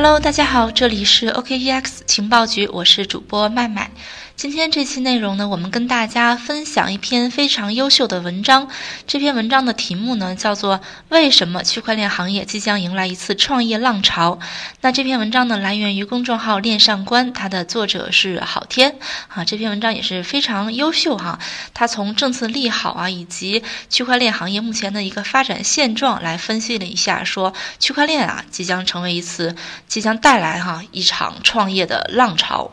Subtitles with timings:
[0.00, 3.90] Hello，大家好，这里是 OKEX 情报局，我是主播麦麦。
[4.38, 8.68] 今天这期内容呢，我们跟大家分享一篇非常优秀的文章。
[9.04, 14.38] 这篇文章的题目呢，叫做《为什么区块链行业即将迎来一次创业浪潮》。
[14.80, 19.44] 那这篇文章呢，来源于公众号“链上观”，它的作者是郝天啊。
[19.44, 21.40] 这篇文章也是非常优秀哈，
[21.74, 29.56] 他从政策利好啊，以及区块链行业目前的一个发展现状来分析了一下，说区块链啊，即将成为一次，
[29.88, 32.70] 即将带来哈一场创业的浪潮。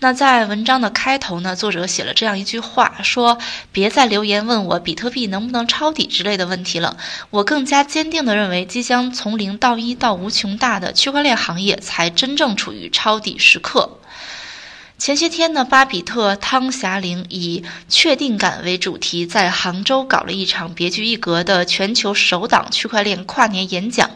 [0.00, 1.03] 那在文章的开。
[1.04, 3.36] 开头呢，作者写了这样一句话，说
[3.72, 6.96] ：“别再留言问我比特币能不能抄底之类的问题了。
[7.28, 13.98] 我更加坚定地认为，即将从零到一到无穷大的区块链行业才真正处于抄底时刻。”
[14.96, 24.08] 前些天呢，巴比特汤霞玲以确定感为主题，在杭州搞了一场别具一格的全球首档区块链跨年演讲。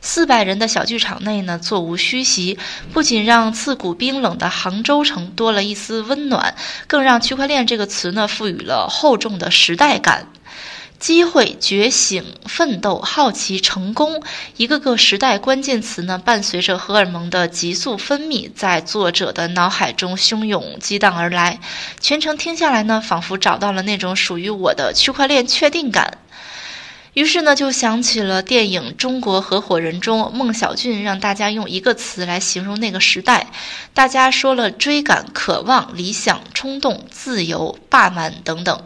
[0.00, 2.58] 四百人的小剧场内呢，座无虚席，
[2.92, 6.54] 不仅让刺骨冰冷的杭州城多了一丝温暖，
[6.86, 10.26] 更让区块链这个词呢，赋予了厚重的时代感。
[10.98, 14.22] 机会、觉醒、奋斗、好奇、成功，
[14.56, 21.60] 一个个时代关键词呢，伴随着荷尔蒙的急速分泌，在作者的脑海中汹涌激荡而来。
[22.00, 26.16] 全程听下来呢，仿佛找到了那种属于我的区块链确定感。
[27.16, 33.46] 于是呢，就想起了电影《中国合伙人》中孟小俊让大家用一个词来形容那个时代，
[33.94, 38.84] 大家说了追赶、渴望、理想、冲动、自由、霸蛮等等。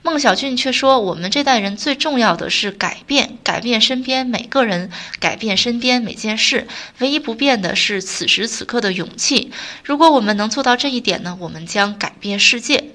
[0.00, 4.90] 孟小俊却说：“我们这代人最重要的是改变，改变身边每个人，
[5.20, 6.66] 改变身边每件事。
[7.00, 9.52] 唯一不变的是此时此刻的勇气。
[9.84, 12.92] 如果我们能做到这一点呢，我们将改变世界。”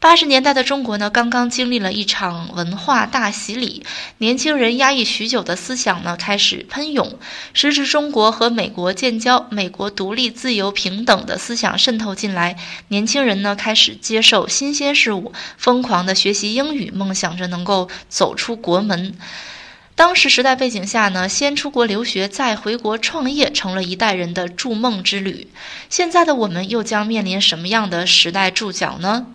[0.00, 3.84] 八十年代的中国呢，刚刚经历了一场文化大洗礼，
[4.16, 7.18] 年轻人压抑许久的思想呢开始喷涌。
[7.52, 12.56] 时值中国和美国建交，美国独立、自由、平等的思想渗透进来，
[12.88, 19.14] 年轻人呢开始接受新鲜事物，疯狂的学习英语，梦想着能够走出国门。
[19.94, 25.48] 当时时代背景下呢，先出国留学，再回国创业，成了一代人的筑梦之旅。
[25.90, 29.26] 现在的我们又将面临什么样的时代注脚呢？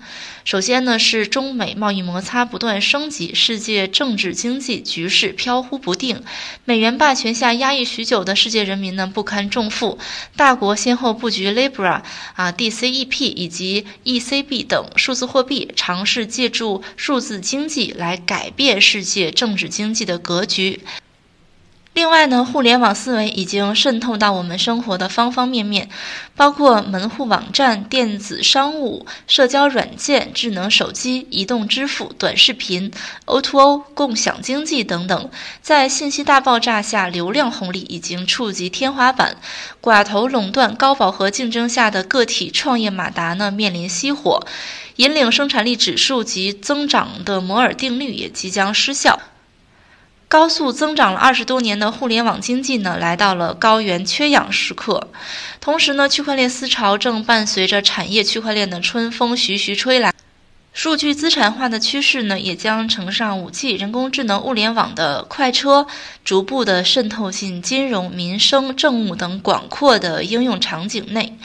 [0.46, 6.22] 首先呢，是中美贸易摩擦不断升级，世界政治经济局势飘忽不定，
[6.66, 9.98] 美元霸权下压抑许久的世界人民呢不堪重负，
[10.36, 12.04] 大国先后布局 Libra、
[12.36, 20.80] 啊 DCEP 以及 ECB 等数字货币，尝试借助数字经济来改变世界政治经济的格局。
[21.96, 25.88] 另外呢，互联网思维已经渗透到我们生活的方方面面，
[26.36, 32.92] 包括门户网站、电子商务、社交软件、智能手机、移动支付、短视频、
[33.26, 35.30] O2O、共享经济等等。
[35.62, 39.38] 在信息大爆炸下，流量红利已经触及天花板，
[39.82, 44.46] 寡头垄断、高饱和竞争下的个体创业马达呢，面临熄火，
[44.98, 49.18] 引领生产力指数及增长的摩尔定律也即将失效。
[50.28, 55.10] 高速增长了二十多年的互联网经济呢，来到了高原缺氧时刻。
[55.62, 60.15] 同时呢，区块链思潮正伴随着产业区块链的春风徐徐吹来。
[60.76, 65.88] 数据资产化的趋势呢，也将乘上五 G、人工智能、物联网的快车，
[66.26, 71.38] 逐步的渗透进金融、民生、政务等广阔的应用场景内。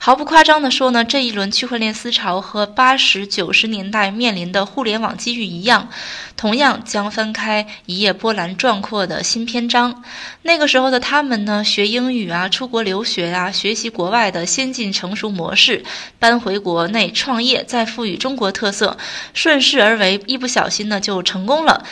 [0.00, 5.88] 毫不夸张地说呢，这一轮区块链思潮和八十九十年代面临的互联网机遇一样，
[6.36, 10.02] 同样将翻开一页波澜壮阔的新篇章。
[10.42, 15.84] 那个时候的他们呢，学英语啊，出国留学啊，学习国外的先进成熟模式，
[16.18, 18.96] 搬回国内创业，再赋予中国特色，色
[19.34, 21.84] 顺势而为，一不小心呢就成功了。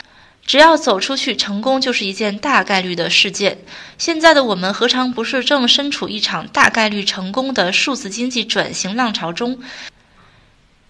[0.45, 3.57] 只要走出去，成功就是一件大概率的事件。
[3.97, 9.59] 现在的我们何尝不是正身处一场大概率成功的数字经济转型浪潮中？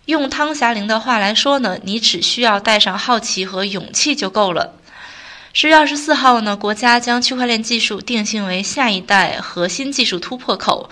[0.06, 4.75] 用汤霞玲的话来说呢，你只需要带上好奇和勇气就够了。
[5.53, 10.88] 十月二十四号呢，国家将区块链技术定性为下一代核心技术突破口。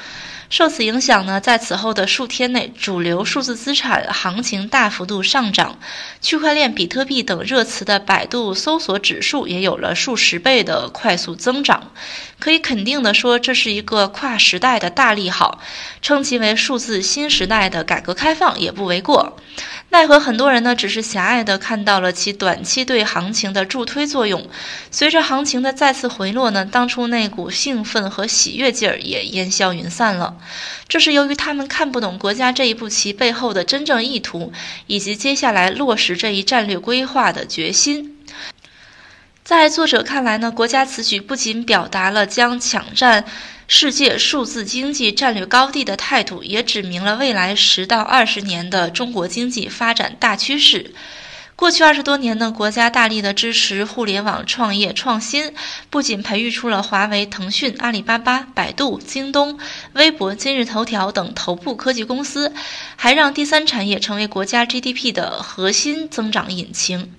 [0.50, 5.77] 受此影响呢，在此后的数天内，主流数字资产行情大幅度上涨，
[6.21, 11.92] 区块链、比特币等热词的百度搜索指数也有了数十倍的快速增长。
[12.39, 15.59] 可以肯定的说，这是一个跨时代的大利好，
[16.01, 19.38] 称其为数字新时代的改革开放也不为过。
[19.89, 24.47] 奈何很多人呢，只是狭隘的看到了其短期对行情的助推作用。
[24.92, 30.34] 随着行情的再次回落呢，当初那股兴奋和喜悦劲儿也烟消云散了。
[30.87, 34.51] 这是由于他们看不懂国家这一步棋背后的真正意图，
[34.87, 38.17] 以及接下来落实这一战略规划的决心。
[39.43, 43.25] 在作者看来呢，国家此举不仅表达了将抢占
[43.67, 50.93] 世界数字经济战略高地的态度，也指明了未来十到二十年的中国经济发展大趋势。
[51.56, 55.54] 过去二十多年呢，国家大力的支持互联网创业创新，
[55.90, 59.57] 不仅培育出了华为、腾讯、阿里巴巴、百度、京东、
[59.94, 62.54] 微博、今日头条等头部科技公司，
[62.98, 67.13] 还让第三产业成为国家 GDP 的核心增长引擎。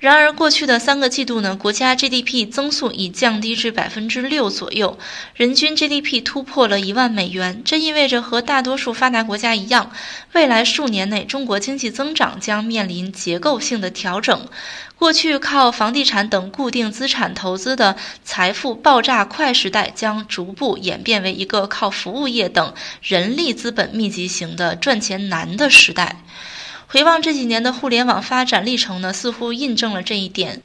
[0.00, 4.96] 然而，过去的三个季度呢，国家 GDP 增速已降低至百分之六左右，
[5.34, 7.62] 人均 GDP 突破了一万美元。
[7.64, 9.90] 这意味着和大多数发达国家一样，
[10.34, 14.46] 未来数年内中国经济增长将面临结构性的调整。
[14.96, 22.72] 过去靠房地产等固定资产投资的财富爆炸快时代，将逐步演变为一个靠服务业等
[23.02, 26.22] 人力资本密集型的赚钱难的时代。
[26.90, 30.62] 回望这几年的互联网发展历程呢，似乎印证了这一点。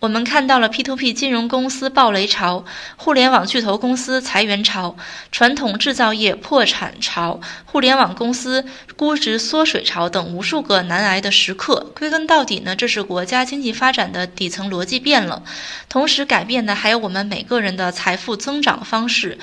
[0.00, 2.66] 我们看到了 P2P 金融公司暴雷潮、
[2.96, 4.96] 互联网巨头公司裁员潮、
[5.30, 8.66] 传统制造业破产潮、互联网公司
[8.96, 11.90] 估值缩水潮等无数个难挨的时刻。
[11.98, 15.42] 归根到底呢，这是国家经济发展的底层逻辑变了，
[15.88, 19.38] 同时改变的还有我们每个人的财富增长方式、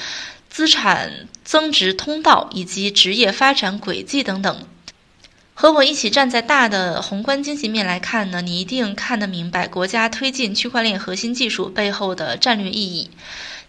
[0.47, 4.67] 资产增值通道以及职业发展轨迹等等。
[5.61, 13.11] 和我一起站在大的宏观经济面来看呢，你一定看得明白国家推进区块链核心技术背后的战略意义。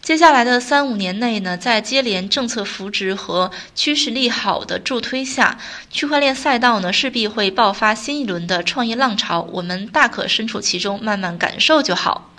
[0.01, 5.59] 接下来的三五年内呢，在接连政策扶植和趋势利好的助推下，
[5.91, 12.30] 区块链赛道呢势必会爆发新一轮的创业浪潮，我们大可身处其中，慢慢感受就好。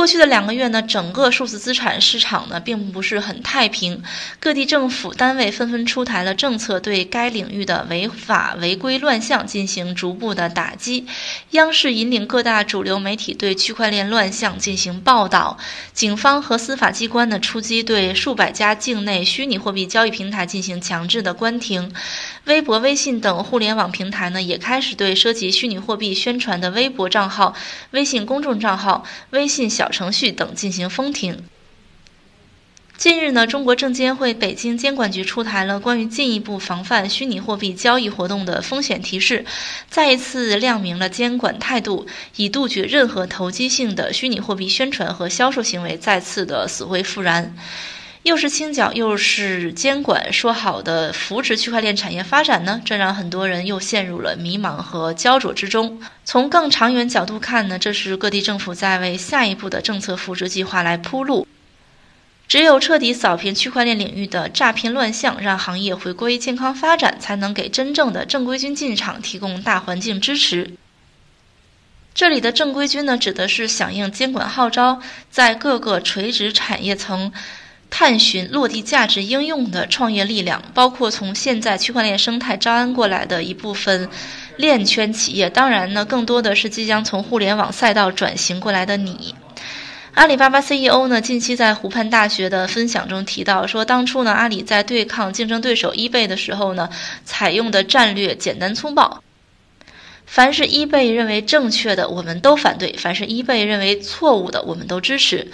[0.00, 4.02] 过去的两个月呢，整个数字资产市场呢并不是很太平，
[4.38, 11.06] 各地政府单位纷纷出台了政策，对该领域的违法违规乱象进行逐步的打击。
[11.50, 15.58] 央视引领各大主流媒体对区块链乱象进行报道，
[15.92, 21.92] 警方和司法机关呢出击，对数百家境内虚拟货币交易平台进行强制的关停。
[22.46, 27.54] 微博、微信等互联网平台呢，也开始对涉及虚拟货币宣传的微博账号、
[27.90, 31.44] 微信公众账号、微信小程序等进行封停。
[32.96, 39.46] 近日呢，中国证监会北京监管局出台了关于进一步防范虚拟货币交易活动的风险提示，
[39.88, 42.06] 再一次亮明了监管态度，
[42.36, 47.56] 以杜绝任何投机性的虚拟货币宣传和销售行为再次的死灰复燃。
[48.22, 52.82] 又是清缴又是监管，说好的扶持区块链产业发展呢？
[52.84, 56.02] 这让很多人又陷入了迷茫和焦灼之中。
[56.22, 61.46] 从更长远角度看呢，这是各地政府在为下一步的政策扶持计划来铺路。
[62.46, 70.72] 只有彻底扫平区块链领域的诈骗乱象，让行业回归健康发展，才能给真正的正规军进场提供大环境支持。
[72.12, 75.00] 这里的正规军呢，指的是响应监管号召，
[75.30, 77.32] 在各个垂直产业层。
[77.90, 84.08] 探寻落地价值应用的创业力量，包括从现在区块链生态招安过来的一部分
[84.56, 89.34] 链圈企业，当然呢，更多的是即将从互联网赛道转型过来的你。
[90.14, 96.88] 阿里巴巴 CEO 呢，近期在湖畔大学的分享中提到说，当初呢，阿里在对抗竞争对手 eBay 的时候呢，
[97.24, 99.22] 采用的战略简单粗暴，
[100.26, 105.50] 凡是 eBay 认为正确的，我们都反对；凡是 eBay 认为错误的，我们都支持。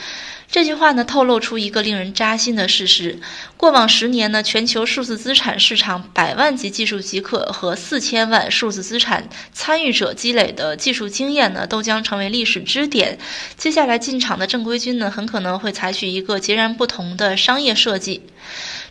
[0.50, 3.18] 这句话呢，透露出一个令人扎心的事实：
[3.56, 13.18] 过往十年呢，全球数字资产市场百万级技术极客和四千万数字资产参与者积累的技术经验呢，都将成为历史支点。
[13.58, 18.22] 接下来进场的正规军呢，很可能会采取一个截然不同的商业设计。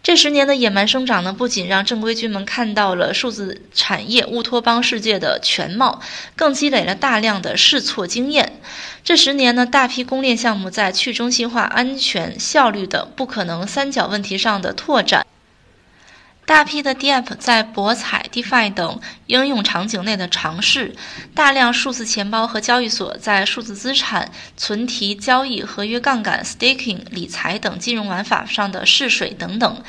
[0.05, 5.99] 这十年的野蛮生长呢，不仅让正规军们看到了数字产业乌托邦世界的全貌，
[6.35, 8.61] 更积累了大量的试错经验。
[9.03, 15.24] 这十年呢，大批公链项目在去中心化、安全、效率等不可能三角问题上的拓展，
[16.45, 20.95] 大批的 DApp 在博彩、DeFi 等应用场景内的尝试，
[21.33, 29.83] 大量数字钱包和交易所在数字资产存提、交易、合约杠杆、Staking、理财等金融玩法上的试水等等，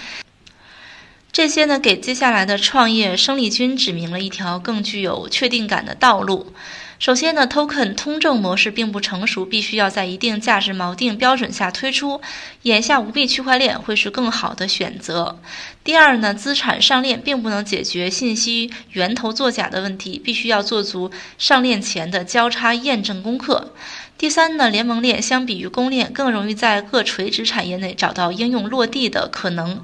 [1.30, 6.54] 这些呢，给接下来的创业生力军指明了一条更具有确定感的道路。
[6.98, 12.22] 首先呢，token 通证模式并不成熟，必须要在一定价值锚定标准下推出。
[12.62, 15.38] 眼下无币区块链会是更好的选择。
[15.84, 23.74] 第二呢，资产上链并不能解决信息源头作假的问题，必须要做足上链前的交叉验证功课。
[24.16, 29.82] 第三呢，联盟链相比于公链更容易在各垂直产业内找到应用落地的可能，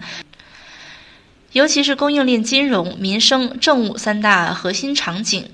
[1.53, 5.51] 尤其是供应链、金融、民生、政务三大核心场景。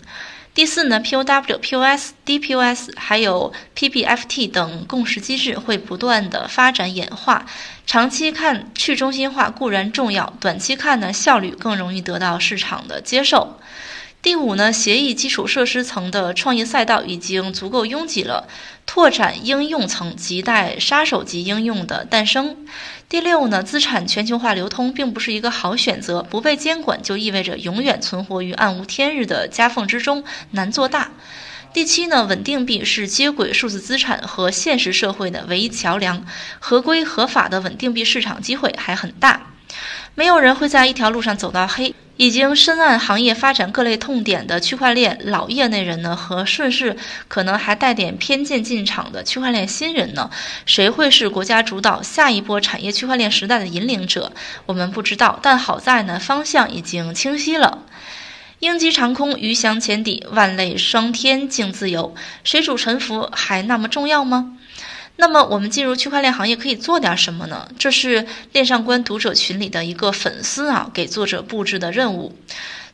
[0.59, 7.47] 第四呢，POW、POS、DPoS 还有 PPFT 等共识机制会不断的发展演化。
[7.87, 13.61] 长期看，去中心化固然重要，短期看呢，效率更容易得到市场的接受。
[14.21, 18.49] 第五呢，协议基础设施层的创业赛道已经足够拥挤了，
[18.85, 22.67] 拓展应用层亟待杀手级应用的诞生。
[23.09, 31.13] 第六呢，资产全球化流通并不是一个好选择，不被监管就意味着永远存活于暗无天日的夹缝之中，难做大。
[31.73, 36.27] 第七呢，稳定币是接轨数字资产和现实社会的唯一桥梁，
[36.59, 39.53] 合规合法的稳定币市场机会还很大，
[40.19, 41.95] 没有人会在一条路上走到黑。
[42.17, 46.97] 已经深谙行业发展各类痛点的区块链老业内人呢，和顺势
[47.29, 50.29] 可能还带点偏见进场的区块链新人呢，
[50.67, 54.33] 谁会是国家主导下一波产业区块链时代的引领者？
[54.67, 57.85] 我们不知道，但好在呢，方向已经清晰了。
[58.59, 64.58] 鹰击长空，鱼翔浅底，万类霜天竞自由，水主沉浮还那么重要吗？
[65.21, 67.69] 那么我们进入区块链行业可以做点什么呢？
[67.77, 72.37] 这是链上观读者群里的一个粉丝啊给作者布置的任务。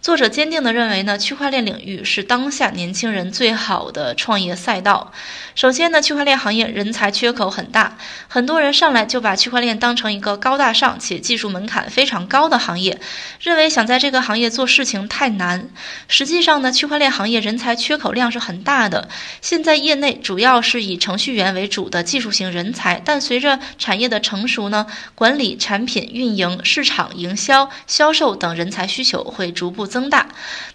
[0.05, 5.15] 作者坚定地认为呢，区块链领域是当下年轻人最好的创业赛道。
[5.55, 7.97] 首先呢，区块链行业人才缺口很大，
[8.29, 13.01] 很多人上来就把区块链当成一个高大上且技术门槛非常高的行业，
[13.41, 15.71] 认为想在这个行业做事情太难。
[16.07, 19.09] 实际上呢，区块链行业人才缺口量是很大的。
[19.41, 24.85] 现在业内主要是以程序员为主的技术型人才，但随着产业的成熟呢，
[25.15, 29.89] 管理、产品运营、市场营销、销售等人才需求会逐步。
[29.95, 30.27] 增大，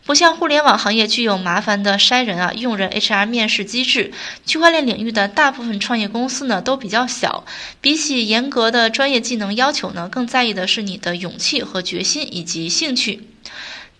[0.05, 4.13] 不像互联网行业具有麻烦的筛人啊、用人 HR 面试机制。
[4.45, 7.43] 区块链领域的大部分创业公司呢都比较小，
[7.81, 13.27] 比起严格的专业技能要求呢，更在意的是你的勇气和决心以及兴趣。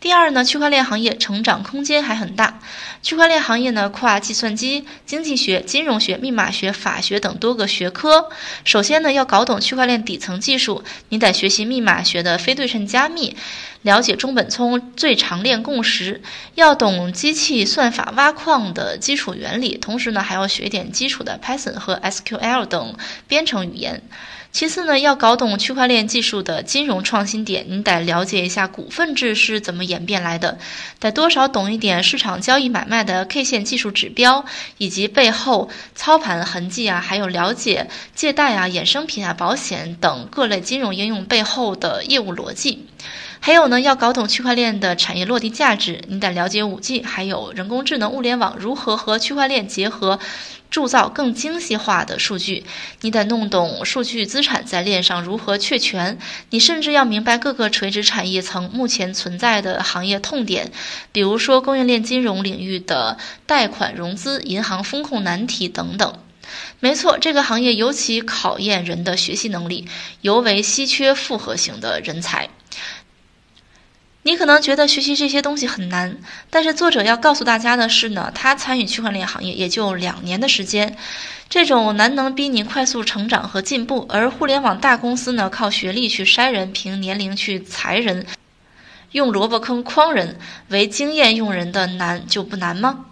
[0.02, 2.62] 第二呢，区块链行业成长空间还很大。
[3.02, 8.30] 区块链行业呢，跨计算机、经济学、金融学、密码学、法学等多个学科。
[8.64, 13.36] 首先呢，要搞懂区块链底层技术，你得学习密码学的非对称加密，
[13.82, 16.22] 了解中本聪最长链共识，
[16.56, 22.96] 要懂机器算法挖矿的基础原理，同时呢，还要学点基础的 Python 和 SQL 等
[23.28, 24.02] 编程语言。
[24.52, 30.58] 其次呢，要搞懂区块链技术的金融创新点，你得了解一下股份制是怎么演变来的，
[31.00, 34.44] 得多少懂一点市场交易买卖的 K 线技术指标，
[34.80, 42.88] 以及背后操盘痕迹啊，还有了解借贷啊、衍生品啊、保险等各类金融应用背后的业务逻辑。
[43.42, 50.20] 还有呢，要搞懂区块链的产业落地价值，你得了解五 G 还有人工智能、物联网如何和区块链结合，
[50.70, 52.66] 铸造更精细化的数据。
[53.02, 56.18] 你得弄懂数据资产在链上如何确权。
[56.50, 60.72] 你甚至要明白各个垂直产业层目前存在的行业痛点，
[61.12, 66.14] 比如说供应链金融领域的贷款融资、银行风控难题等等。
[66.80, 69.88] 没错，这个行业尤其考验人的学习能力，
[70.22, 72.50] 尤为稀缺复合型的人才。
[74.24, 76.18] 你可能觉得学习这些东西很难，
[76.50, 80.98] 但是作者要告诉大家的是呢，他参与区块链行业也就两年的时间，
[81.50, 88.26] 这种难能逼你快速成长和进步，而互联网大公司呢靠学历去筛人，凭年龄去裁人，
[89.14, 93.06] 用萝卜坑诓人，为经验用人的难就不难吗？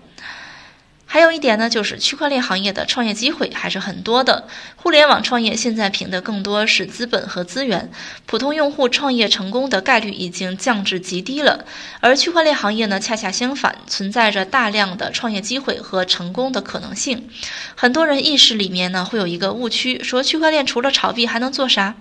[1.10, 4.46] 还有一点呢，就是区块链行业的创业机会还是很多的。
[4.76, 7.90] 互联网创业现在凭的更多是资本和资源，
[8.26, 11.64] 普通用户创业成功的概率已经降至极低了。
[12.02, 17.30] 而区块链行业呢，恰恰相反，存在着大量的创业机会和成功的可能性。
[17.76, 21.96] 很多人意识里面呢，会有一个误区，说区块链除了炒币还能做啥？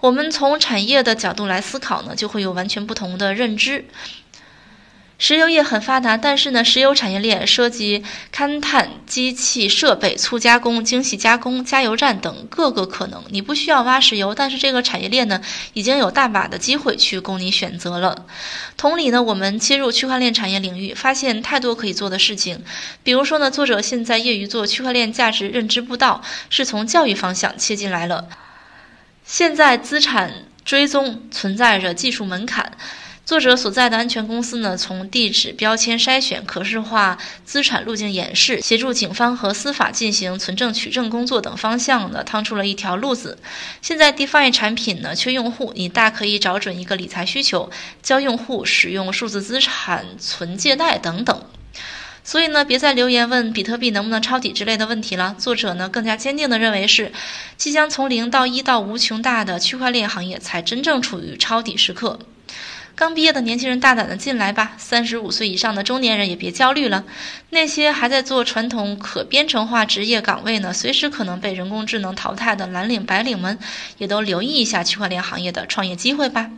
[0.00, 3.86] 我们从产业的角度来思考呢，就会有完全不同的认知。
[5.26, 13.24] 石油业很发达，但是呢，石油产业链涉及勘探、机器设备、粗加工、精细加工、加油站等各个可能。
[13.30, 15.40] 你不需要挖石油，但是这个产业链呢，
[15.72, 18.26] 已经有大把的机会去供你选择了。
[18.76, 22.62] 同理呢，我们切入区块链产业领域，发现太多可以做的事情。
[23.02, 28.28] 比如说呢，作者现在业余做区块链价值认知步道，是从教育方向切进来了。
[29.24, 32.72] 现在资产追踪存在着技术门槛。
[33.24, 43.38] 作者所在的安全公司呢，从地址标签筛选、可视化资产路径演示、协助警方和司法进行存证取证工作等方向呢，趟出了一条路子。
[43.80, 47.70] 现在 DeFi 产品呢缺用户，你大可以找准一个理财需求，
[48.02, 51.42] 教用户使用数字资产存借贷等等。
[52.22, 55.34] 所以呢，别再留言问比特币能不能抄底之类的问题了。
[55.38, 57.10] 作者呢更加坚定地认为是，
[57.56, 62.18] 即将从零到一到无穷大的区块链行业才真正处于抄底时刻。
[62.96, 67.04] 刚毕业的年轻人大胆的进来吧，三十五岁以上的中年人也别焦虑了。
[67.50, 73.58] 那些还在做传统可编程化职业岗位呢，随时可能被人工智能淘汰的蓝领白领们，
[73.98, 76.50] 也都留意一下区块链行业的创业机会吧。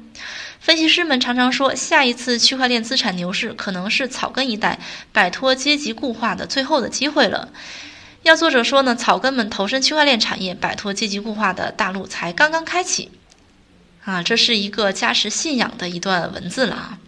[0.61, 4.79] 分析师们常常说，下一次区块链资产牛市可能是草根一代
[5.13, 7.49] 摆脱阶级固化的最后的机会了。
[8.25, 13.11] 要作者说呢，草根们投身区块链产业，摆脱阶级固化的大陆才刚刚开启。
[14.07, 16.99] 啊，这是一个加持信仰的一段文字了啊。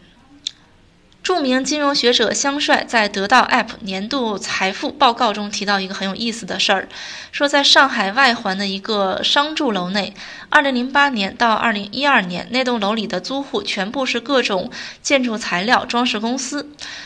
[1.22, 6.88] 著名金融学者香帅在得到 App 年度财富报告中提到一个很有意思的事儿，
[7.30, 10.14] 说在上海外环的一个商住楼内
[10.50, 16.64] ，2008年到2012年那栋楼里的租户全部是各种建筑材料装饰公司；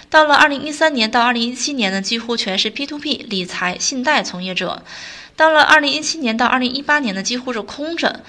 [0.08, 4.82] 到了2013年到2017年呢，几乎全是 P2P 理财信贷从业者；
[5.36, 8.20] 到了2017年到2018年呢，几乎是空着。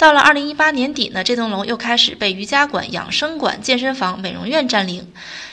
[0.00, 5.06] 到了二零一八年底呢，这栋楼又开始被瑜伽馆、养生馆、健身房、美容院占领。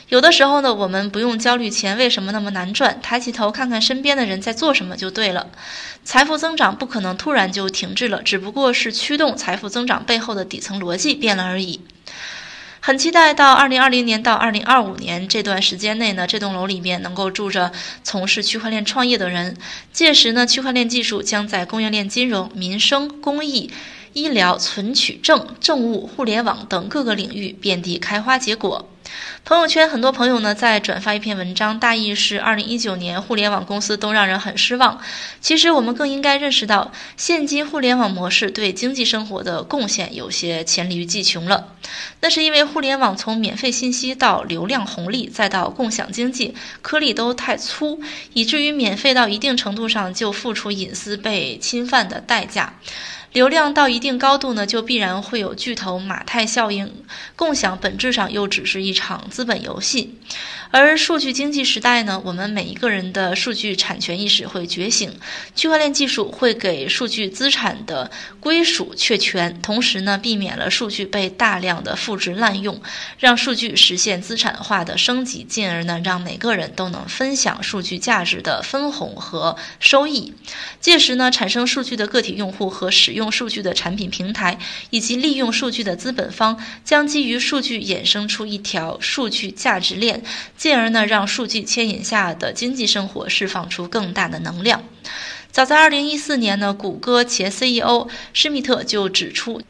[0.07, 5.47] 有的时候呢，我们不用焦虑钱为什么那么难赚，抬起头看看身边的人在做什么就对了。
[6.05, 11.81] 财富增长不可能突然就停滞了，只不过是驱动财富增长背后的底层逻辑变了而已。
[12.79, 19.57] 很期待到二零二零年到二零二五年这段时间内呢，这栋楼里面能够住着从事区块链创业的人。
[19.91, 23.69] 届时呢，区块链技术将在供应链金融、民生、公益。
[24.17, 28.89] 医疗、存取证、政务、互联网等各个领域遍地开花结果。
[29.45, 34.99] 朋友圈很多朋友呢在转发一篇文章，大意是：二零一九年互联网公司都让人很失望。
[35.39, 41.75] 其实我们更应该认识到，现今互联网模式对经济生活的贡献有些黔驴技穷了。
[42.19, 48.01] 那是因为互联网从免费信息到流量红利，再到共享经济，颗粒都太粗，
[48.33, 52.73] 以至于免费到一定程度上就付出隐私被侵犯的代价。
[53.33, 56.91] 流量到一定高度呢，就必然会有巨头马太效应。
[57.35, 60.17] 共享本质上又只是一场资本游戏。
[60.69, 65.11] 而数据经济时代呢，我们每一个人的数据产权意识会觉醒，
[65.55, 72.81] 区块链技术会给数据资产的归属确权，同时呢，避免了数据被大量的复制滥用，
[73.17, 80.33] 让数据实现资产化的升级，进而呢，让每个人都能分享数据价值的分红和收益。
[80.81, 90.21] 届时呢，产生数据的个体用户和使用数据的产品平台，以及利用数据的资本方，将基于数据衍生出一条数据价值链。
[90.57, 94.83] 进而呢，让数据牵引下的经济生活释放出更大的能量。
[95.51, 99.61] 早在二零一四年呢，谷歌前 CEO 施密特就指出。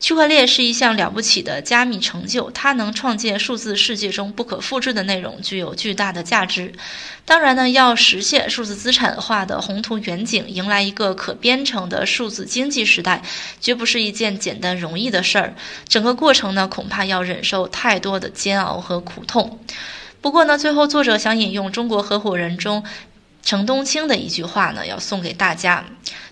[0.00, 6.72] 区块链是一项了不起的加密成就，它能创建数字世界中不可复制的内容，具有巨大的价值。
[7.26, 13.22] 当然呢，要实现数字资产化的宏图远景，迎来一个可编程的数字经济时代，
[13.60, 15.54] 绝不是一件简单容易的事儿。
[15.86, 19.60] 整个过程呢，恐怕要忍受太多的煎熬和苦痛。
[20.22, 22.82] 不过呢，最后作者想引用中国合伙人中。
[23.42, 25.86] 程冬青的一句话呢，要送给大家。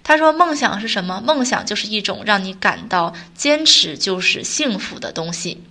[0.08, 1.20] 他说：“梦想是什么？
[1.20, 5.62] 梦想就是一种让你感到坚持就是幸福的东西。”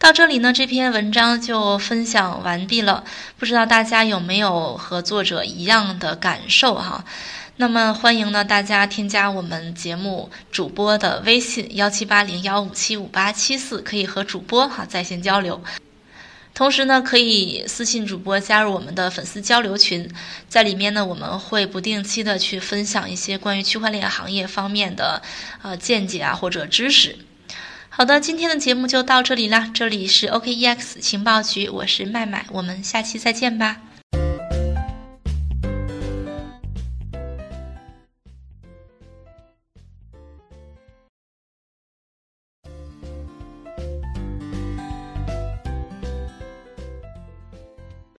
[0.00, 3.04] 到这里呢，这篇文章就分享完毕了。
[3.38, 7.04] 不知道大家有没有和作者一样的感受哈？
[7.56, 15.62] 那么欢迎呢大家添加我们节目主播的微信幺七八零幺五七五八七四，可以和主播哈在线交流。
[16.54, 20.08] 同时呢，可以私信主播加入我们的粉丝交流群，
[20.48, 25.20] 在里面呢，我们会不定期的去分享一些关于区块链行业方面的
[25.62, 27.16] 呃见解啊或者知识。
[27.88, 33.80] 好的，今天的节目就到这里啦，这里是 OKEX 情报局，我是麦麦，我们下期再见吧。